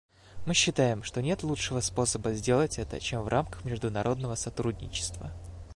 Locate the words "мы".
0.47-0.55